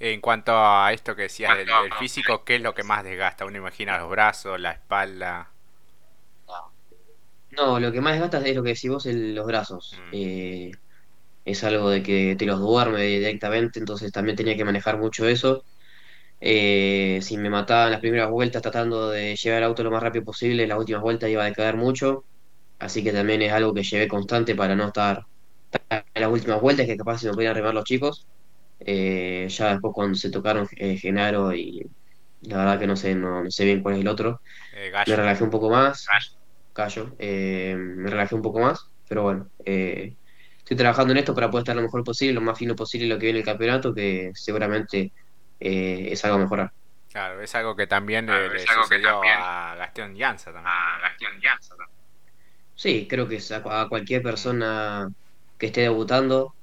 En 0.00 0.22
cuanto 0.22 0.52
a 0.56 0.92
esto 0.94 1.14
que 1.14 1.22
decías 1.22 1.54
del, 1.58 1.66
del, 1.66 1.92
físico, 1.98 2.42
¿qué 2.42 2.56
es 2.56 2.62
lo 2.62 2.74
que 2.74 2.82
más 2.82 3.04
desgasta? 3.04 3.44
Uno 3.44 3.58
imagina 3.58 3.98
los 3.98 4.08
brazos, 4.08 4.58
la 4.58 4.72
espalda. 4.72 5.50
No, 7.50 7.78
lo 7.78 7.92
que 7.92 8.00
más 8.00 8.12
desgasta 8.14 8.38
es 8.46 8.56
lo 8.56 8.62
que 8.62 8.70
decís 8.70 8.90
vos, 8.90 9.04
los 9.04 9.46
brazos. 9.46 9.98
Mm. 9.98 10.10
Eh, 10.12 10.72
es 11.44 11.64
algo 11.64 11.90
de 11.90 12.02
que 12.02 12.34
te 12.36 12.46
los 12.46 12.60
duerme 12.60 13.02
directamente, 13.02 13.78
entonces 13.78 14.10
también 14.10 14.36
tenía 14.36 14.56
que 14.56 14.64
manejar 14.64 14.98
mucho 14.98 15.28
eso. 15.28 15.64
Eh, 16.40 17.18
si 17.20 17.36
me 17.36 17.50
mataban 17.50 17.90
las 17.90 18.00
primeras 18.00 18.30
vueltas 18.30 18.62
tratando 18.62 19.10
de 19.10 19.36
llevar 19.36 19.58
el 19.58 19.64
auto 19.64 19.82
lo 19.82 19.90
más 19.90 20.02
rápido 20.02 20.24
posible, 20.24 20.66
las 20.66 20.78
últimas 20.78 21.02
vueltas 21.02 21.28
iba 21.28 21.42
a 21.42 21.46
decaer 21.46 21.76
mucho. 21.76 22.24
Así 22.78 23.04
que 23.04 23.12
también 23.12 23.42
es 23.42 23.52
algo 23.52 23.74
que 23.74 23.82
llevé 23.82 24.08
constante 24.08 24.54
para 24.54 24.74
no 24.74 24.86
estar 24.86 25.26
en 25.90 26.22
las 26.22 26.30
últimas 26.30 26.60
vueltas, 26.62 26.86
que 26.86 26.96
capaz 26.96 27.18
se 27.18 27.28
me 27.28 27.34
podían 27.34 27.54
remar 27.54 27.74
los 27.74 27.84
chicos. 27.84 28.26
Eh, 28.80 29.46
ya 29.48 29.72
después 29.72 29.92
cuando 29.94 30.16
se 30.16 30.30
tocaron 30.30 30.66
Genaro 30.66 31.54
y 31.54 31.86
la 32.42 32.58
verdad 32.58 32.78
que 32.78 32.86
no 32.86 32.96
sé, 32.96 33.14
no, 33.14 33.50
sé 33.50 33.64
bien 33.64 33.82
cuál 33.82 33.96
es 33.96 34.00
el 34.00 34.08
otro, 34.08 34.40
me 35.06 35.16
relajé 35.16 35.44
un 35.44 35.50
poco 35.50 35.70
más. 35.70 36.06
Callo, 36.72 37.14
eh, 37.18 37.74
me 37.76 38.08
relajé 38.08 38.34
un 38.34 38.42
poco 38.42 38.60
más, 38.60 38.90
pero 39.08 39.22
bueno, 39.24 39.50
eh, 39.64 40.14
estoy 40.58 40.76
trabajando 40.76 41.12
en 41.12 41.18
esto 41.18 41.34
para 41.34 41.50
poder 41.50 41.62
estar 41.62 41.76
lo 41.76 41.82
mejor 41.82 42.04
posible, 42.04 42.34
lo 42.34 42.40
más 42.40 42.56
fino 42.56 42.76
posible 42.76 43.08
lo 43.08 43.18
que 43.18 43.26
viene 43.26 43.40
el 43.40 43.44
campeonato, 43.44 43.92
que 43.92 44.30
seguramente 44.34 45.12
eh, 45.58 46.08
es 46.12 46.24
algo 46.24 46.36
a 46.36 46.40
mejorar. 46.40 46.72
Claro, 47.10 47.42
es 47.42 47.52
algo 47.56 47.74
que 47.74 47.88
también 47.88 48.26
le, 48.26 48.60
sucedió 48.60 49.20
a 49.24 49.74
Gastón 49.76 50.14
Llanza 50.14 50.52
también. 50.52 50.72
Sí, 52.76 53.06
creo 53.10 53.28
que 53.28 53.38
a, 53.52 53.88
cualquier 53.88 54.22
persona 54.22 55.10
que 55.58 55.66
esté 55.66 55.82
debutando 55.82 56.54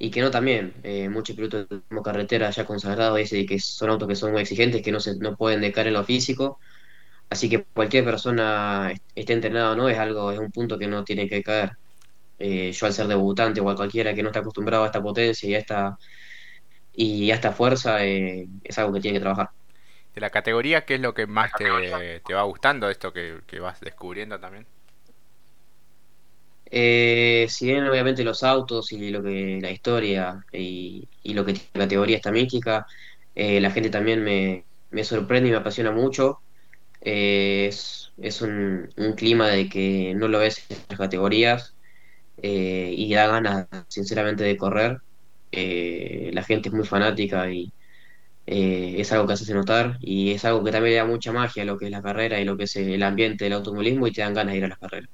y 0.00 0.10
que 0.10 0.20
no 0.20 0.30
también, 0.32 0.74
muchos 1.12 1.36
pilotos 1.36 1.68
como 1.88 2.02
carretera 2.02 2.50
ya 2.50 2.64
consagrados, 2.66 3.18
dice 3.18 3.46
que 3.46 3.60
son 3.60 3.90
autos 3.90 4.08
que 4.08 4.16
son 4.16 4.32
muy 4.32 4.42
exigentes, 4.42 4.82
que 4.82 4.92
no 4.92 4.98
se 5.00 5.16
no 5.18 5.36
pueden 5.36 5.60
decaer 5.60 5.88
en 5.88 5.94
lo 5.94 6.04
físico 6.04 6.58
Así 7.30 7.48
que 7.48 7.64
cualquier 7.64 8.04
persona 8.04 8.92
esté 9.14 9.32
entrenada 9.34 9.70
o 9.70 9.76
no, 9.76 9.88
es 9.88 9.96
algo, 9.96 10.32
es 10.32 10.38
un 10.40 10.50
punto 10.50 10.76
que 10.76 10.88
no 10.88 11.04
tiene 11.04 11.28
que 11.28 11.42
caer. 11.44 11.70
Eh, 12.40 12.72
yo 12.72 12.86
al 12.86 12.92
ser 12.92 13.06
debutante 13.06 13.60
o 13.60 13.70
a 13.70 13.76
cualquiera 13.76 14.12
que 14.12 14.22
no 14.22 14.30
está 14.30 14.40
acostumbrado 14.40 14.82
a 14.82 14.86
esta 14.86 15.00
potencia 15.00 15.48
y 15.48 15.54
a 15.54 15.58
esta, 15.58 15.96
y 16.92 17.30
a 17.30 17.34
esta 17.36 17.52
fuerza, 17.52 18.04
eh, 18.04 18.48
es 18.64 18.78
algo 18.78 18.92
que 18.94 19.00
tiene 19.00 19.18
que 19.18 19.22
trabajar. 19.22 19.48
De 20.12 20.20
la 20.20 20.30
categoría, 20.30 20.84
¿qué 20.84 20.96
es 20.96 21.00
lo 21.00 21.14
que 21.14 21.28
más 21.28 21.52
te, 21.56 22.20
te 22.26 22.34
va 22.34 22.42
gustando, 22.42 22.90
esto 22.90 23.12
que, 23.12 23.38
que 23.46 23.60
vas 23.60 23.80
descubriendo 23.80 24.40
también? 24.40 24.66
Eh, 26.72 27.46
si 27.48 27.66
bien 27.66 27.86
obviamente 27.86 28.22
los 28.24 28.42
autos 28.44 28.92
y 28.92 29.10
lo 29.10 29.22
que 29.22 29.58
la 29.60 29.70
historia 29.72 30.44
y, 30.52 31.08
lo 31.24 31.44
que 31.44 31.54
tiene 31.54 31.70
la 31.74 31.80
categoría 31.84 32.16
está 32.16 32.30
mística, 32.32 32.86
eh, 33.34 33.60
la 33.60 33.70
gente 33.70 33.90
también 33.90 34.22
me, 34.22 34.66
me 34.90 35.04
sorprende 35.04 35.48
y 35.48 35.52
me 35.52 35.58
apasiona 35.58 35.90
mucho. 35.92 36.42
Eh, 37.00 37.66
es 37.68 38.12
es 38.18 38.42
un, 38.42 38.88
un 38.96 39.14
clima 39.14 39.48
de 39.48 39.68
que 39.68 40.14
no 40.16 40.28
lo 40.28 40.40
ves 40.40 40.66
en 40.70 40.78
las 40.90 40.98
categorías 40.98 41.76
eh, 42.42 42.94
y 42.96 43.12
da 43.14 43.28
ganas, 43.28 43.68
sinceramente, 43.88 44.44
de 44.44 44.56
correr. 44.56 44.98
La 45.52 46.42
gente 46.44 46.68
es 46.68 46.74
muy 46.74 46.86
fanática 46.86 47.50
y 47.52 47.72
es 48.46 49.12
algo 49.12 49.26
que 49.26 49.34
hace 49.34 49.54
notar 49.54 49.98
y 50.00 50.32
es 50.32 50.44
algo 50.44 50.64
que 50.64 50.72
también 50.72 50.94
le 50.94 50.98
da 50.98 51.06
mucha 51.06 51.32
magia 51.32 51.62
a 51.64 51.66
lo 51.66 51.78
que 51.78 51.86
es 51.86 51.90
la 51.92 52.02
carrera 52.02 52.40
y 52.40 52.44
lo 52.44 52.56
que 52.56 52.64
es 52.64 52.76
el 52.76 53.02
ambiente 53.02 53.44
del 53.44 53.54
automovilismo 53.54 54.06
y 54.06 54.12
te 54.12 54.22
dan 54.22 54.34
ganas 54.34 54.52
de 54.54 54.58
ir 54.58 54.64
a 54.66 54.68
las 54.68 54.78
carreras. 54.78 55.10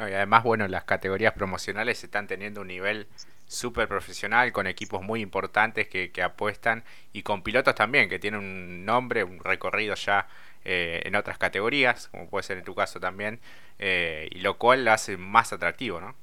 No, 0.00 0.08
y 0.08 0.14
además, 0.14 0.44
bueno, 0.44 0.68
las 0.68 0.84
categorías 0.84 1.34
promocionales 1.34 2.02
están 2.04 2.26
teniendo 2.26 2.62
un 2.62 2.68
nivel 2.68 3.08
súper 3.46 3.88
profesional 3.88 4.52
con 4.52 4.66
equipos 4.66 5.02
muy 5.02 5.20
importantes 5.22 5.88
que, 5.88 6.10
que 6.12 6.22
apuestan 6.22 6.84
y 7.12 7.22
con 7.22 7.42
pilotos 7.44 7.74
también 7.76 8.08
que 8.08 8.18
tienen 8.18 8.40
un 8.40 8.84
nombre, 8.86 9.24
un 9.24 9.40
recorrido 9.40 9.94
ya 9.96 10.28
eh, 10.64 11.02
en 11.04 11.16
otras 11.16 11.38
categorías, 11.38 12.08
como 12.08 12.28
puede 12.30 12.44
ser 12.44 12.58
en 12.58 12.64
tu 12.64 12.74
caso 12.74 13.00
también, 13.00 13.40
eh, 13.78 14.28
y 14.32 14.40
lo 14.40 14.58
cual 14.58 14.84
lo 14.84 14.92
hace 14.92 15.16
más 15.18 15.52
atractivo, 15.52 16.00
¿no? 16.00 16.16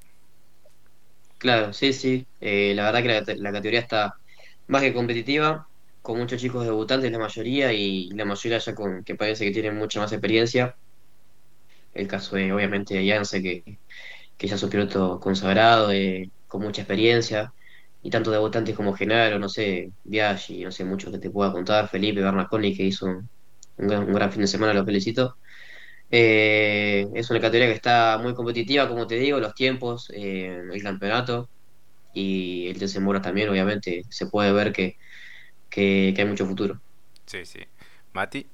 Claro, 1.38 1.72
sí, 1.72 1.92
sí. 1.92 2.26
Eh, 2.40 2.74
la 2.74 2.84
verdad 2.90 3.02
que 3.24 3.34
la, 3.34 3.36
la 3.38 3.52
categoría 3.52 3.80
está 3.80 4.14
más 4.66 4.82
que 4.82 4.92
competitiva, 4.92 5.68
con 6.02 6.18
muchos 6.18 6.40
chicos 6.40 6.64
debutantes, 6.64 7.12
la 7.12 7.18
mayoría, 7.18 7.72
y 7.72 8.10
la 8.10 8.24
mayoría 8.24 8.58
ya 8.58 8.74
con 8.74 9.04
que 9.04 9.14
parece 9.14 9.44
que 9.44 9.52
tienen 9.52 9.76
mucha 9.76 10.00
más 10.00 10.12
experiencia. 10.12 10.76
El 11.94 12.08
caso 12.08 12.36
de, 12.36 12.52
obviamente, 12.52 12.94
de 12.94 13.04
Yance, 13.06 13.42
que, 13.42 13.78
que 14.36 14.46
ya 14.48 14.56
es 14.56 14.62
un 14.62 14.70
piloto 14.70 15.20
consagrado, 15.20 15.92
eh, 15.92 16.30
con 16.46 16.62
mucha 16.62 16.82
experiencia, 16.82 17.52
y 18.02 18.10
tanto 18.10 18.30
debutantes 18.30 18.76
como 18.76 18.94
Genaro, 18.94 19.38
no 19.38 19.48
sé, 19.48 19.90
Biaggi, 20.04 20.64
no 20.64 20.70
sé, 20.72 20.84
muchos 20.84 21.12
que 21.12 21.18
te 21.18 21.30
pueda 21.30 21.52
contar, 21.52 21.88
Felipe 21.88 22.20
Bernasconi, 22.22 22.76
que 22.76 22.84
hizo 22.84 23.06
un, 23.06 23.28
gran, 23.76 24.32
fin 24.32 24.42
de 24.42 24.46
semana, 24.46 24.74
lo 24.74 24.84
felicito. 24.84 25.36
Eh, 26.10 27.06
es 27.14 27.30
una 27.30 27.40
categoría 27.40 27.68
que 27.68 27.76
está 27.76 28.18
muy 28.22 28.34
competitiva, 28.34 28.88
como 28.88 29.06
te 29.06 29.16
digo, 29.16 29.40
los 29.40 29.54
tiempos, 29.54 30.10
eh, 30.14 30.62
el 30.72 30.82
campeonato 30.82 31.50
y 32.14 32.68
el 32.68 32.78
desembolso 32.78 33.22
también, 33.22 33.48
obviamente, 33.48 34.02
se 34.08 34.26
puede 34.26 34.52
ver 34.52 34.72
que, 34.72 34.96
que, 35.70 36.12
que 36.14 36.22
hay 36.22 36.28
mucho 36.28 36.46
futuro. 36.46 36.80
Sí, 37.26 37.44
sí. 37.44 37.60
Mati. 38.12 38.46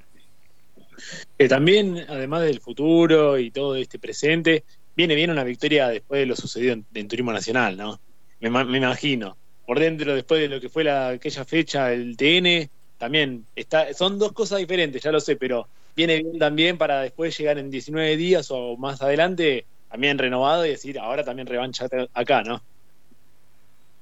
Que 1.39 1.49
también, 1.49 2.05
además 2.09 2.43
del 2.43 2.61
futuro 2.61 3.39
y 3.39 3.51
todo 3.51 3.77
este 3.77 3.99
presente, 3.99 4.65
viene 4.97 5.15
bien 5.15 5.31
una 5.31 5.45
victoria 5.45 5.89
después 5.89 6.21
de 6.21 6.27
lo 6.27 6.37
sucedido 6.37 6.77
en, 6.95 7.09
Turismo 7.09 7.33
Nacional, 7.33 7.77
¿no? 7.77 8.01
Me, 8.41 8.49
imagino. 8.77 9.37
Por 9.67 9.81
dentro, 9.81 10.15
después 10.15 10.41
de 10.41 10.49
lo 10.49 10.61
que 10.61 10.69
fue 10.69 10.85
la, 10.85 11.09
aquella 11.09 11.45
fecha, 11.45 11.93
el 11.93 12.17
TN, 12.17 12.69
también 12.99 13.47
está, 13.57 13.93
son 13.95 14.19
dos 14.19 14.33
cosas 14.33 14.59
diferentes, 14.59 15.03
ya 15.03 15.11
lo 15.11 15.21
sé, 15.21 15.37
pero 15.37 15.69
viene 15.97 16.23
bien 16.23 16.39
también 16.39 16.79
para 16.79 17.01
después 17.01 17.37
llegar 17.39 17.59
en 17.59 17.71
19 17.71 18.17
días 18.17 18.51
o 18.51 18.77
más 18.77 19.01
adelante, 19.01 19.67
también 19.91 20.19
renovado 20.19 20.67
y 20.67 20.71
decir, 20.71 20.99
ahora 20.99 21.25
también 21.25 21.47
revancha 21.47 21.87
acá, 22.13 22.43
¿no? 22.43 22.63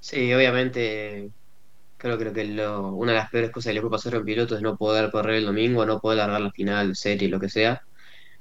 Sí, 0.01 0.33
obviamente, 0.35 1.31
creo, 2.03 2.19
creo 2.19 2.33
que 2.35 2.45
lo, 2.45 2.89
una 2.95 3.13
de 3.13 3.19
las 3.19 3.31
peores 3.31 3.51
cosas 3.53 3.71
que 3.71 3.75
le 3.75 3.81
puede 3.83 3.93
pasar 3.93 4.15
a 4.17 4.19
un 4.21 4.25
piloto 4.27 4.57
es 4.57 4.63
no 4.63 4.77
poder 4.77 5.11
correr 5.13 5.37
el 5.37 5.47
domingo, 5.47 5.87
no 5.87 6.01
poder 6.01 6.19
largar 6.19 6.41
la 6.43 6.51
final, 6.53 6.97
serie, 6.97 7.29
lo 7.29 7.41
que 7.41 7.49
sea. 7.51 7.81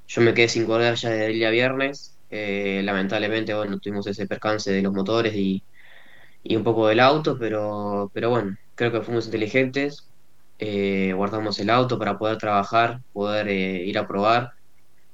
Yo 0.07 0.21
me 0.21 0.33
quedé 0.33 0.49
sin 0.49 0.65
correr 0.65 0.95
ya 0.95 1.09
desde 1.11 1.27
el 1.27 1.33
día 1.35 1.49
viernes. 1.51 2.19
eh, 2.29 2.81
lamentablemente, 2.83 3.53
bueno, 3.55 3.79
tuvimos 3.79 4.07
ese 4.07 4.27
percance 4.27 4.71
de 4.71 4.81
los 4.83 4.93
motores 4.93 5.33
y, 5.35 5.65
y 6.43 6.55
un 6.55 6.63
poco 6.63 6.87
del 6.87 6.99
auto, 6.99 7.37
pero, 7.39 8.09
pero 8.13 8.29
bueno, 8.31 8.55
creo 8.75 8.91
que 8.91 9.01
fuimos 9.01 9.25
inteligentes. 9.25 10.11
eh, 10.59 11.13
guardamos 11.15 11.59
el 11.59 11.69
auto 11.69 11.97
para 11.99 12.17
poder 12.17 12.37
trabajar, 12.37 12.99
poder 13.13 13.47
eh, 13.49 13.83
ir 13.85 13.97
a 13.99 14.07
probar, 14.07 14.51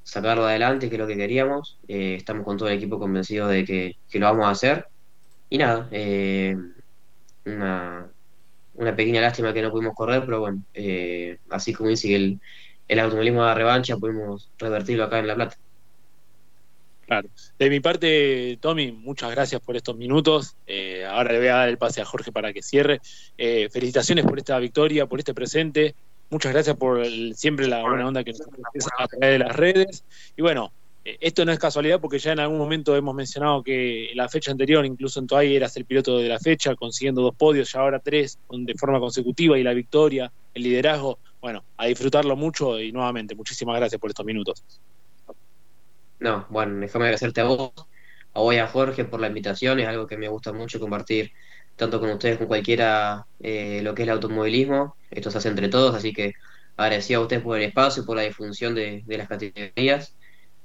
sacarlo 0.04 0.46
adelante, 0.48 0.90
que 0.90 0.96
es 0.96 1.00
lo 1.02 1.08
que 1.08 1.18
queríamos. 1.18 1.80
Estamos 1.88 2.46
con 2.46 2.58
todo 2.58 2.70
el 2.70 2.78
equipo 2.78 3.00
convencidos 3.00 3.52
de 3.52 3.66
que, 3.66 3.94
que 4.10 4.20
lo 4.20 4.28
vamos 4.28 4.48
a 4.48 4.52
hacer. 4.52 4.86
Y 5.50 5.58
nada, 5.60 5.90
una, 7.46 8.12
una 8.78 8.96
pequeña 8.96 9.22
lástima 9.22 9.54
que 9.54 9.62
no 9.62 9.72
pudimos 9.72 9.96
correr, 9.96 10.24
pero 10.26 10.40
bueno, 10.40 10.62
eh, 10.74 11.38
así 11.50 11.74
como 11.74 11.90
dice 11.90 12.16
el, 12.16 12.40
el 12.88 13.00
automovilismo 13.00 13.44
da 13.44 13.54
revancha, 13.54 13.98
pudimos 13.98 14.50
revertirlo 14.58 15.04
acá 15.04 15.20
en 15.20 15.28
La 15.28 15.36
Plata. 15.36 15.58
Claro. 17.06 17.30
De 17.58 17.70
mi 17.70 17.80
parte, 17.80 18.58
Tommy, 18.60 18.92
muchas 18.92 19.32
gracias 19.32 19.62
por 19.62 19.78
estos 19.78 19.96
minutos. 19.96 20.56
Eh, 20.68 21.06
ahora 21.06 21.32
le 21.32 21.40
voy 21.40 21.48
a 21.48 21.56
dar 21.56 21.70
el 21.70 21.78
pase 21.78 22.02
a 22.02 22.06
Jorge 22.06 22.34
para 22.34 22.52
que 22.52 22.62
cierre. 22.62 23.00
Eh, 23.38 23.70
felicitaciones 23.72 24.26
por 24.26 24.38
esta 24.38 24.60
victoria, 24.60 25.06
por 25.06 25.20
este 25.20 25.34
presente. 25.34 25.96
Muchas 26.30 26.52
gracias 26.52 26.76
por 26.76 27.06
siempre 27.34 27.68
la 27.68 27.82
buena 27.82 28.06
onda 28.06 28.26
que 28.26 28.32
nos 28.32 28.42
a 29.00 29.08
través 29.08 29.30
de 29.32 29.40
las 29.40 29.56
redes. 29.56 30.04
Y 30.36 30.42
bueno, 30.42 30.74
esto 31.22 31.46
no 31.46 31.54
es 31.54 31.60
casualidad 31.60 32.02
porque 32.02 32.20
ya 32.20 32.34
en 32.34 32.40
algún 32.40 32.58
momento 32.58 32.96
hemos 32.96 33.16
mencionado 33.16 33.64
que 33.64 34.12
la 34.14 34.28
fecha 34.28 34.52
anterior, 34.52 34.86
incluso 34.86 35.20
en 35.20 35.28
Toay, 35.28 35.56
eras 35.56 35.78
el 35.78 35.86
piloto 35.86 36.18
de 36.18 36.28
la 36.28 36.40
fecha, 36.40 36.76
consiguiendo 36.76 37.22
dos 37.22 37.36
podios, 37.36 37.72
ya 37.72 37.80
ahora 37.80 38.00
tres 38.00 38.40
de 38.50 38.74
forma 38.76 39.00
consecutiva 39.00 39.58
y 39.58 39.64
la 39.64 39.74
victoria, 39.74 40.32
el 40.54 40.64
liderazgo. 40.64 41.20
Bueno, 41.40 41.64
a 41.78 41.86
disfrutarlo 41.86 42.36
mucho 42.36 42.80
y 42.80 42.92
nuevamente, 42.92 43.36
muchísimas 43.36 43.78
gracias 43.78 44.02
por 44.02 44.10
estos 44.10 44.26
minutos. 44.26 44.66
No, 46.20 46.46
bueno, 46.50 46.80
déjame 46.80 47.06
agradecerte 47.06 47.42
a 47.42 47.46
vos, 47.46 47.72
a 48.34 48.40
vos 48.42 48.54
y 48.54 48.58
a 48.58 48.68
Jorge 48.68 49.06
por 49.06 49.22
la 49.22 49.28
invitación, 49.28 49.80
es 49.80 49.88
algo 49.88 50.08
que 50.08 50.18
me 50.18 50.28
gusta 50.28 50.52
mucho 50.52 50.80
compartir 50.80 51.32
tanto 51.76 52.00
con 52.00 52.10
ustedes 52.10 52.38
como 52.38 52.50
cualquiera 52.50 53.28
eh, 53.40 53.82
lo 53.84 53.94
que 53.94 54.02
es 54.02 54.08
el 54.08 54.14
automovilismo, 54.14 54.98
esto 55.12 55.32
se 55.32 55.38
hace 55.38 55.50
entre 55.50 55.70
todos, 55.70 55.96
así 55.96 56.12
que 56.12 56.34
agradecido 56.76 57.22
a 57.22 57.24
ustedes 57.24 57.44
por 57.44 57.58
el 57.58 57.64
espacio, 57.64 58.04
por 58.04 58.18
la 58.18 58.24
difusión 58.24 58.76
de 58.76 59.04
las 59.08 59.28
categorías 59.28 60.17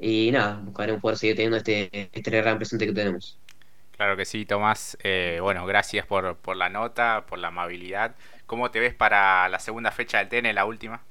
y 0.03 0.33
nada, 0.33 0.61
buscaremos 0.65 1.01
poder 1.01 1.17
seguir 1.17 1.37
teniendo 1.37 1.57
este, 1.59 2.11
este 2.13 2.31
gran 2.31 2.59
presente 2.59 2.87
que 2.87 2.93
tenemos. 2.93 3.39
Claro 3.93 4.17
que 4.17 4.25
sí, 4.25 4.45
Tomás. 4.47 4.99
Eh, 5.03 5.39
bueno, 5.41 5.65
gracias 5.67 6.07
por, 6.07 6.37
por 6.39 6.57
la 6.57 6.69
nota, 6.69 7.25
por 7.27 7.39
la 7.39 7.49
amabilidad. 7.49 8.17
¿Cómo 8.47 8.71
te 8.73 8.81
ves 8.81 8.95
para 8.95 9.49
la 9.49 9.61
segunda 9.61 9.93
fecha 9.93 10.19
del 10.19 10.29
TN, 10.29 10.53
la 10.55 10.65
última? 10.65 11.07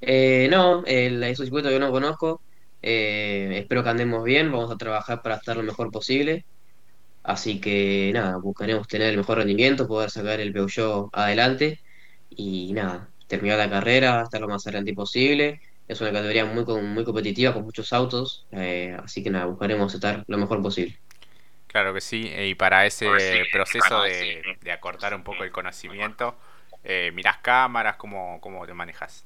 Eh, 0.00 0.48
no, 0.50 0.84
el, 0.86 1.22
es 1.22 1.38
un 1.38 1.46
circuito 1.46 1.68
que 1.68 1.78
no 1.78 1.92
conozco, 1.92 2.42
eh, 2.82 3.50
espero 3.60 3.84
que 3.84 3.90
andemos 3.90 4.24
bien, 4.24 4.50
vamos 4.50 4.70
a 4.72 4.76
trabajar 4.76 5.22
para 5.22 5.36
estar 5.36 5.56
lo 5.56 5.62
mejor 5.62 5.90
posible. 5.92 6.44
Así 7.22 7.60
que 7.60 8.10
nada, 8.14 8.38
buscaremos 8.38 8.88
tener 8.88 9.10
el 9.10 9.18
mejor 9.18 9.38
rendimiento, 9.38 9.86
poder 9.88 10.10
sacar 10.10 10.40
el 10.40 10.52
Peugeot 10.52 11.10
adelante 11.12 11.80
y 12.30 12.72
nada, 12.74 13.10
terminar 13.28 13.58
la 13.58 13.70
carrera, 13.70 14.22
estar 14.22 14.40
lo 14.40 14.48
más 14.48 14.66
adelante 14.66 14.94
posible. 14.94 15.60
Es 15.86 16.00
una 16.00 16.12
categoría 16.12 16.44
muy, 16.46 16.64
muy 16.82 17.04
competitiva 17.04 17.52
con 17.54 17.64
muchos 17.64 17.92
autos, 17.92 18.46
eh, 18.50 18.96
así 19.02 19.22
que 19.22 19.30
nada, 19.30 19.46
buscaremos 19.46 19.94
estar 19.94 20.24
lo 20.26 20.38
mejor 20.38 20.62
posible. 20.62 20.96
Claro 21.66 21.94
que 21.94 22.00
sí, 22.02 22.28
eh, 22.30 22.48
y 22.48 22.54
para 22.54 22.84
ese 22.86 23.46
proceso 23.50 24.02
de, 24.02 24.44
de 24.60 24.72
acortar 24.72 25.14
un 25.14 25.22
poco 25.24 25.42
el 25.44 25.50
conocimiento, 25.52 26.36
eh, 26.84 27.10
¿mirás 27.14 27.38
cámaras? 27.38 27.96
¿Cómo, 27.96 28.38
cómo 28.42 28.66
te 28.66 28.74
manejas? 28.74 29.24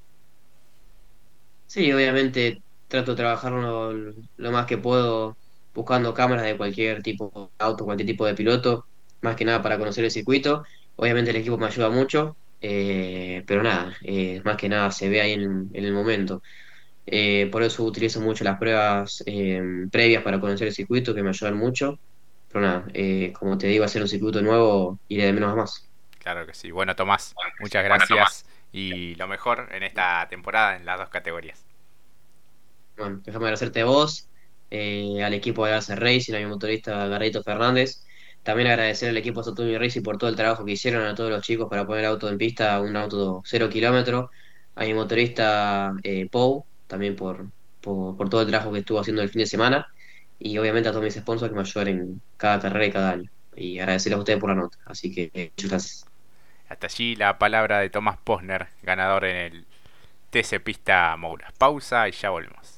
Sí, 1.67 1.93
obviamente 1.93 2.63
trato 2.87 3.13
de 3.13 3.17
trabajar 3.17 3.53
lo, 3.53 3.93
lo 3.93 4.53
más 4.53 4.67
que 4.67 4.79
puedo 4.79 5.37
buscando 5.75 6.15
cámaras 6.15 6.45
de 6.45 6.57
cualquier 6.57 7.03
tipo 7.03 7.51
de 7.59 7.65
auto, 7.65 7.85
cualquier 7.85 8.07
tipo 8.07 8.25
de 8.27 8.35
piloto, 8.35 8.87
más 9.21 9.37
que 9.37 9.45
nada 9.45 9.63
para 9.63 9.79
conocer 9.79 10.05
el 10.05 10.11
circuito. 10.11 10.63
Obviamente 10.95 11.31
el 11.31 11.37
equipo 11.37 11.59
me 11.59 11.67
ayuda 11.67 11.91
mucho, 11.91 12.39
eh, 12.61 13.43
pero 13.47 13.63
nada, 13.63 13.97
eh, 14.03 14.41
más 14.45 14.57
que 14.57 14.69
nada 14.69 14.91
se 14.91 15.09
ve 15.09 15.21
ahí 15.21 15.33
en, 15.33 15.71
en 15.73 15.85
el 15.85 15.93
momento. 15.93 16.43
Eh, 17.07 17.49
por 17.53 17.63
eso 17.63 17.85
utilizo 17.85 18.21
mucho 18.21 18.43
las 18.43 18.59
pruebas 18.59 19.23
eh, 19.27 19.63
previas 19.91 20.23
para 20.23 20.41
conocer 20.41 20.67
el 20.69 20.75
circuito, 20.75 21.15
que 21.15 21.23
me 21.23 21.31
ayudan 21.31 21.57
mucho. 21.57 21.99
Pero 22.49 22.61
nada, 22.61 22.87
eh, 22.95 23.33
como 23.39 23.57
te 23.59 23.67
digo, 23.69 23.85
hacer 23.85 24.03
un 24.03 24.09
circuito 24.09 24.43
nuevo 24.43 24.99
iré 25.09 25.27
de 25.27 25.33
menos 25.33 25.53
a 25.53 25.57
más. 25.57 25.89
Claro 26.19 26.47
que 26.47 26.55
sí. 26.55 26.71
Bueno, 26.71 26.97
Tomás, 26.97 27.35
muchas 27.61 27.85
gracias 27.85 28.47
y 28.73 29.15
lo 29.15 29.29
mejor 29.29 29.69
en 29.73 29.83
esta 29.83 30.27
temporada 30.29 30.77
en 30.77 30.85
las 30.85 30.99
dos 30.99 31.09
categorías. 31.09 31.65
Bueno, 32.97 33.21
déjame 33.25 33.47
agradecerte 33.47 33.83
a 33.83 33.85
vos, 33.85 34.29
eh, 34.71 35.23
al 35.23 35.35
equipo 35.35 35.65
de 35.67 35.75
Arce 35.75 35.95
Racing, 35.95 36.35
a 36.35 36.39
mi 36.39 36.47
motorista 36.47 37.07
Garrito 37.07 37.43
Fernández. 37.43 38.05
También 38.47 38.69
agradecer 38.69 39.09
al 39.09 39.17
equipo 39.17 39.43
Sotumio 39.43 39.77
Racing 39.77 40.03
por 40.03 40.19
todo 40.19 40.31
el 40.31 40.37
trabajo 40.37 40.65
que 40.65 40.71
hicieron 40.71 41.05
a 41.05 41.17
todos 41.17 41.31
los 41.31 41.43
chicos 41.43 41.69
para 41.69 41.85
poner 41.85 42.05
auto 42.05 42.29
en 42.29 42.39
pista, 42.39 42.81
un 42.81 42.95
auto 42.95 43.43
cero 43.45 43.69
kilómetro. 43.69 44.31
A 44.77 44.85
mi 44.85 44.95
motorista 44.95 45.93
eh, 46.05 46.29
Pou, 46.31 46.65
también 46.87 47.17
por, 47.17 47.47
por, 47.81 48.31
todo 48.31 48.43
el 48.43 48.47
trabajo 48.47 48.71
que 48.71 48.79
estuvo 48.79 49.01
haciendo 49.01 49.21
el 49.23 49.31
fin 49.31 49.41
de 49.41 49.47
semana. 49.47 49.89
Y 50.39 50.57
obviamente 50.59 50.89
a 50.89 50.93
todos 50.93 51.03
mis 51.03 51.15
sponsors 51.15 51.51
que 51.51 51.57
me 51.57 51.63
ayudan 51.63 51.89
en 51.89 52.21
cada 52.37 52.61
carrera 52.61 52.87
y 52.87 52.93
cada 52.93 53.11
año. 53.11 53.31
Y 53.57 53.81
agradecerles 53.81 54.17
a 54.17 54.21
ustedes 54.21 54.39
por 54.39 54.51
la 54.51 54.55
nota. 54.55 54.79
Así 54.85 55.13
que 55.13 55.29
eh, 55.35 55.51
muchas 55.57 55.71
gracias. 55.71 56.07
Hasta 56.69 56.87
allí 56.87 57.17
la 57.17 57.39
palabra 57.39 57.81
de 57.81 57.91
Tomás 57.91 58.19
Posner, 58.23 58.69
ganador 58.85 59.25
en 59.25 59.37
el 59.37 59.67
TC 60.31 60.63
Pista 60.63 61.17
Moura. 61.17 61.53
Pausa 61.59 62.09
y 62.09 62.13
ya 62.13 62.31
volvemos. 62.31 62.76